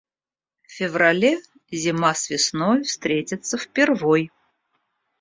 В 0.63 0.71
феврале 0.71 1.37
зима 1.69 2.15
с 2.15 2.31
весной 2.31 2.81
встретятся 2.85 3.55
впервой. 3.59 4.31